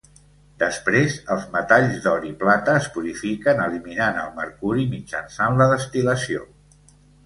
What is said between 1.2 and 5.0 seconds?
els metalls d'or i plata es purifiquen eliminant el mercuri